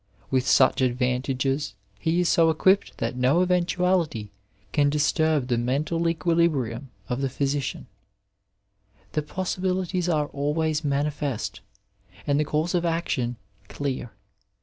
With 0.31 0.47
such 0.47 0.81
advantages 0.81 1.75
he 1.99 2.21
is 2.21 2.27
so 2.27 2.49
equipped 2.49 2.97
that 2.97 3.15
no 3.15 3.41
eventuality 3.43 4.31
can 4.71 4.89
disturb 4.89 5.45
the 5.47 5.59
mental 5.59 6.09
equilibrium 6.09 6.89
of 7.07 7.21
the 7.21 7.29
physician; 7.29 7.85
the 9.11 9.21
possibilities 9.21 10.09
are 10.09 10.25
always 10.29 10.83
manifest, 10.83 11.61
and 12.25 12.39
the 12.39 12.43
course 12.45 12.73
of 12.73 12.83
action 12.83 13.35
clear. 13.67 14.11